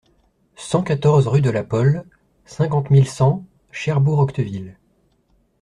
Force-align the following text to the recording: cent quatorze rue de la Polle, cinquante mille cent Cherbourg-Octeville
cent 0.55 0.81
quatorze 0.81 1.27
rue 1.27 1.41
de 1.41 1.51
la 1.51 1.63
Polle, 1.63 2.05
cinquante 2.47 2.89
mille 2.89 3.07
cent 3.07 3.45
Cherbourg-Octeville 3.71 4.75